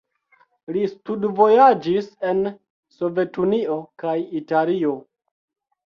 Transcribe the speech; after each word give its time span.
Li 0.77 0.85
studvojaĝis 0.93 2.09
en 2.31 2.43
Sovetunio 2.99 3.79
kaj 4.05 4.19
Italio. 4.45 5.01